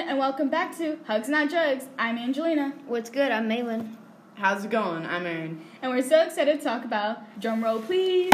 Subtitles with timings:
[0.00, 1.86] and welcome back to Hugs Not Drugs.
[1.98, 3.32] I'm Angelina, What's good?
[3.32, 3.96] I'm Malin.
[4.34, 5.06] How's it going?
[5.06, 5.64] I'm Aaron.
[5.80, 8.30] and we're so excited to talk about drum roll, please.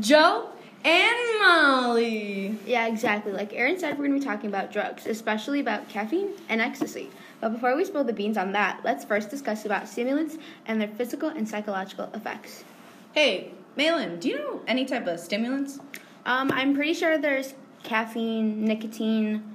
[0.00, 0.48] Joe
[0.84, 2.58] and Molly.
[2.64, 3.32] Yeah, exactly.
[3.32, 7.10] Like Aaron said, we're going to be talking about drugs, especially about caffeine and ecstasy.
[7.42, 10.88] But before we spill the beans on that, let's first discuss about stimulants and their
[10.88, 12.64] physical and psychological effects.
[13.12, 15.78] Hey, Malin, do you know any type of stimulants?
[16.24, 19.53] Um, I'm pretty sure there's caffeine, nicotine,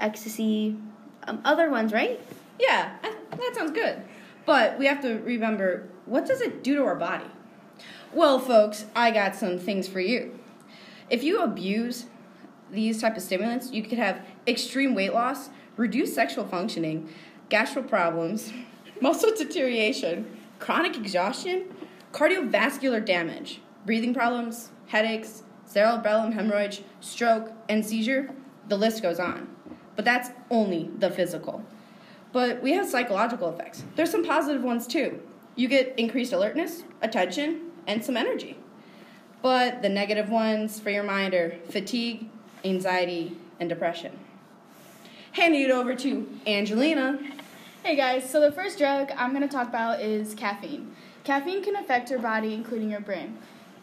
[0.00, 0.76] ecstasy,
[1.26, 2.20] um, other ones, right?
[2.58, 4.02] Yeah, I- that sounds good.
[4.46, 7.26] But we have to remember what does it do to our body?
[8.12, 10.38] Well, folks, I got some things for you.
[11.10, 12.06] If you abuse
[12.70, 17.08] these type of stimulants, you could have extreme weight loss, reduced sexual functioning,
[17.50, 18.52] gastro problems,
[19.00, 21.64] muscle deterioration, chronic exhaustion,
[22.12, 28.30] cardiovascular damage, breathing problems, headaches, cerebellum hemorrhage, stroke, and seizure.
[28.68, 29.48] The list goes on.
[29.98, 31.64] But that's only the physical.
[32.30, 33.82] But we have psychological effects.
[33.96, 35.20] There's some positive ones too.
[35.56, 38.56] You get increased alertness, attention, and some energy.
[39.42, 42.28] But the negative ones for your mind are fatigue,
[42.64, 44.16] anxiety, and depression.
[45.32, 47.18] Handing it over to Angelina.
[47.82, 50.94] Hey guys, so the first drug I'm going to talk about is caffeine.
[51.24, 53.36] Caffeine can affect your body, including your brain.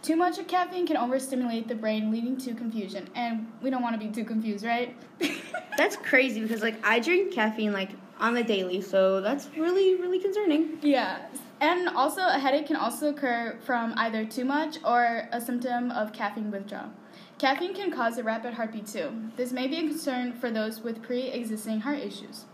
[0.05, 3.09] Too much of caffeine can overstimulate the brain, leading to confusion.
[3.15, 4.95] And we don't want to be too confused, right?
[5.79, 7.89] That's crazy because like I drink caffeine like
[8.19, 10.77] on the daily, so that's really really concerning.
[10.81, 11.25] Yeah.
[11.59, 16.13] And also, a headache can also occur from either too much or a symptom of
[16.13, 16.91] caffeine withdrawal.
[17.39, 19.11] Caffeine can cause a rapid heartbeat too.
[19.35, 22.45] This may be a concern for those with pre existing heart issues.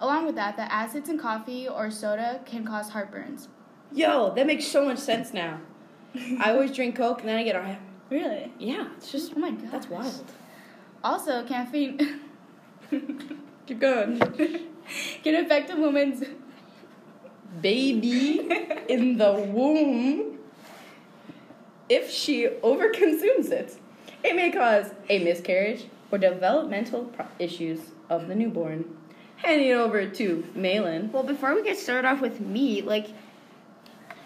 [0.00, 3.48] Along with that, the acids in coffee or soda can cause heartburns.
[3.92, 5.60] Yo, that makes so much sense now.
[6.38, 7.78] I always drink Coke and then I get a.
[8.10, 8.52] Really?
[8.58, 9.32] Yeah, it's just.
[9.36, 9.70] Oh my god.
[9.70, 10.32] That's wild.
[11.02, 12.20] Also, caffeine
[13.66, 14.18] Keep going.
[15.22, 16.24] can affect a woman's.
[17.60, 18.48] Baby
[18.88, 20.38] in the womb.
[21.88, 23.76] If she overconsumes it,
[24.22, 28.96] it may cause a miscarriage or developmental pro- issues of the newborn.
[29.36, 31.10] Handing it over to Malin.
[31.10, 33.08] Well, before we get started off with me, like,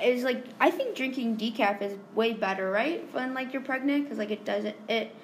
[0.05, 3.07] is like I think drinking decaf is way better, right?
[3.13, 5.15] When like you're pregnant, because like it doesn't it.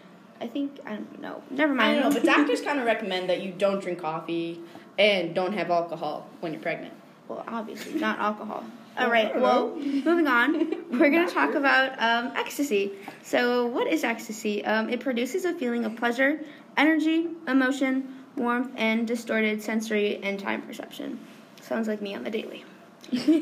[0.40, 1.42] I think I don't know.
[1.50, 2.00] Never I mind.
[2.00, 4.60] don't know, but doctors kind of recommend that you don't drink coffee
[4.98, 6.94] and don't have alcohol when you're pregnant.
[7.28, 8.64] well, obviously not alcohol.
[8.98, 9.08] All right.
[9.08, 9.32] Well, I right.
[9.32, 10.02] don't Well, know.
[10.10, 12.92] moving on, we're gonna talk about um, ecstasy.
[13.22, 14.64] So, what is ecstasy?
[14.64, 16.40] Um, it produces a feeling of pleasure,
[16.76, 21.20] energy, emotion, warmth, and distorted sensory and time perception.
[21.62, 22.64] Sounds like me on the daily.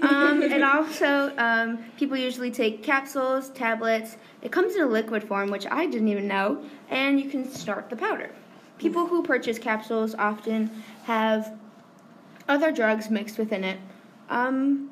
[0.03, 4.17] Um, and also, um, people usually take capsules, tablets.
[4.41, 7.91] It comes in a liquid form, which I didn't even know, and you can snort
[7.91, 8.31] the powder.
[8.79, 10.71] People who purchase capsules often
[11.05, 11.53] have
[12.49, 13.79] other drugs mixed within it.
[14.31, 14.91] Um,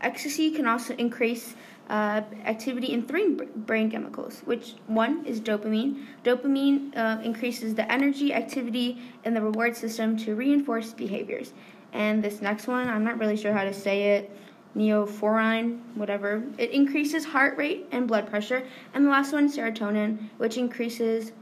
[0.00, 1.54] ecstasy can also increase
[1.88, 6.06] uh, activity in three brain chemicals, which one is dopamine.
[6.24, 11.52] Dopamine uh, increases the energy, activity, and the reward system to reinforce behaviors.
[11.94, 14.30] And this next one, I'm not really sure how to say it.
[14.76, 16.42] Neophorine, whatever.
[16.58, 18.64] It increases heart rate and blood pressure.
[18.92, 21.32] And the last one, serotonin, which increases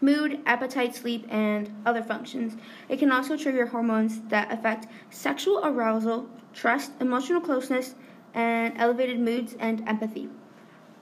[0.00, 2.56] mood, appetite, sleep, and other functions.
[2.88, 7.94] It can also trigger hormones that affect sexual arousal, trust, emotional closeness,
[8.34, 10.28] and elevated moods and empathy.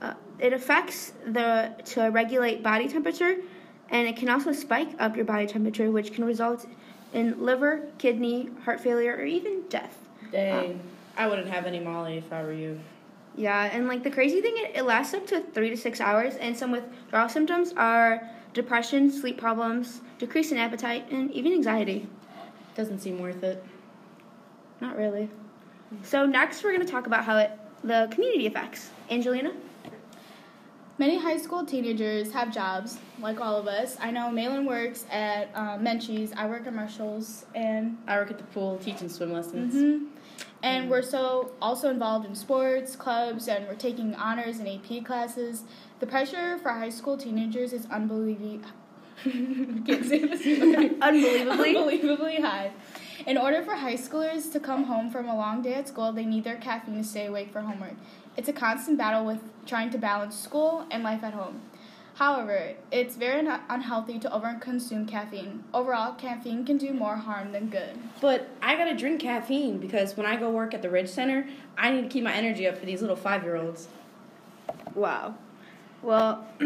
[0.02, 3.36] Uh, it affects the to regulate body temperature,
[3.88, 6.66] and it can also spike up your body temperature, which can result
[7.14, 9.96] in liver, kidney, heart failure, or even death.
[10.32, 10.80] Dang.
[11.16, 12.80] I wouldn't have any Molly if I were you.
[13.36, 16.36] Yeah, and like the crazy thing, it, it lasts up to three to six hours,
[16.36, 22.06] and some withdrawal symptoms are depression, sleep problems, decrease in appetite, and even anxiety.
[22.74, 23.64] Doesn't seem worth it.
[24.80, 25.28] Not really.
[26.02, 27.50] So next, we're going to talk about how it
[27.82, 28.90] the community effects.
[29.10, 29.52] Angelina.
[30.96, 33.96] Many high school teenagers have jobs, like all of us.
[34.00, 38.38] I know Malin works at um, Menchie's, I work at Marshall's, and I work at
[38.38, 39.74] the pool teaching swim lessons.
[39.74, 40.06] Mhm.
[40.62, 45.64] And we're so also involved in sports, clubs, and we're taking honors and AP classes.
[45.98, 48.60] The pressure for high school teenagers is unbelievably
[49.22, 50.44] can't say this
[51.00, 51.76] Unbelievably.
[51.76, 52.72] unbelievably high.
[53.26, 56.24] In order for high schoolers to come home from a long day at school, they
[56.26, 57.94] need their caffeine to stay awake for homework.
[58.36, 61.60] It's a constant battle with trying to balance school and life at home.
[62.16, 65.64] However, it's very un- unhealthy to overconsume caffeine.
[65.72, 67.98] Overall, caffeine can do more harm than good.
[68.20, 71.46] But I gotta drink caffeine because when I go work at the Ridge Center,
[71.78, 73.88] I need to keep my energy up for these little five year olds.
[74.94, 75.34] Wow.
[76.02, 76.46] Well,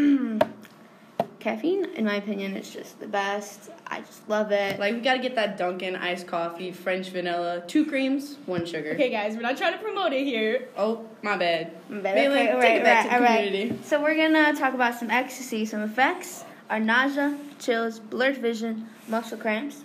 [1.39, 3.69] caffeine, in my opinion, is just the best.
[3.87, 4.79] I just love it.
[4.79, 8.91] Like we gotta get that Dunkin' iced coffee, French vanilla, two creams, one sugar.
[8.91, 10.67] Okay, guys, we're not trying to promote it here.
[10.77, 11.71] Oh, my bad.
[11.89, 13.79] But Bailey, okay, take it back to the community.
[13.83, 15.65] So we're gonna talk about some ecstasy.
[15.65, 19.83] Some effects are nausea, chills, blurred vision, muscle cramps,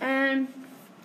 [0.00, 0.48] and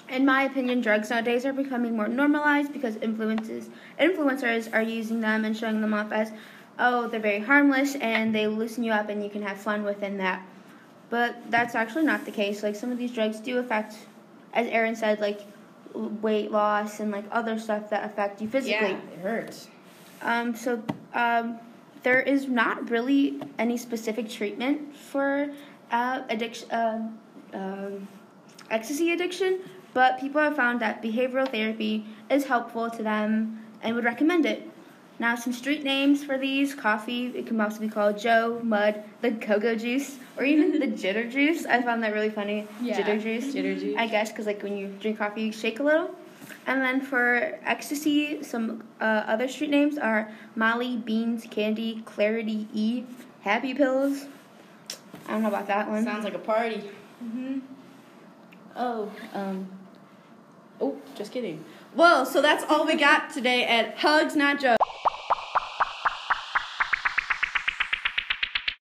[0.10, 3.70] in my opinion, drugs nowadays are becoming more normalized because influences
[4.00, 6.32] influencers are using them and showing them off as,
[6.80, 10.18] oh, they're very harmless and they loosen you up and you can have fun within
[10.18, 10.42] that.
[11.10, 12.64] But that's actually not the case.
[12.64, 13.96] Like some of these drugs do affect,
[14.54, 15.42] as Aaron said, like
[15.94, 18.92] weight loss and like other stuff that affect you physically.
[18.92, 19.68] Yeah, it hurts.
[20.22, 20.82] Um, so
[21.14, 21.60] um,
[22.04, 25.50] there is not really any specific treatment for
[25.92, 27.20] uh, addiction, um
[27.54, 28.08] um,
[28.70, 29.60] ecstasy addiction,
[29.94, 34.70] but people have found that behavioral therapy is helpful to them and would recommend it.
[35.20, 39.32] Now, some street names for these coffee, it can also be called Joe, Mud, the
[39.32, 41.66] Cocoa Juice, or even the Jitter Juice.
[41.66, 42.66] I found that really funny.
[42.82, 43.54] Yeah, Jitter Juice.
[43.54, 43.96] Jitter juice.
[43.98, 46.16] I guess because like when you drink coffee, you shake a little.
[46.68, 53.04] And then for ecstasy, some uh, other street names are Molly, Beans, Candy, Clarity, E,
[53.42, 54.26] Happy Pills.
[55.28, 56.04] I don't know about that one.
[56.06, 56.84] Sounds like a party.
[57.24, 57.60] Mm-hmm.
[58.76, 59.68] Oh, um,
[60.80, 61.64] oh, just kidding.
[61.94, 64.78] Well, so that's all we got today at Hugs Not Jokes.